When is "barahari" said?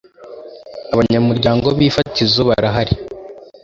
2.49-2.93